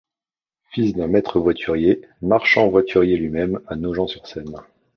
[0.71, 4.57] Fils d'un maître voiturier, marchand voiturier lui-même à Nogent-sur-Seine.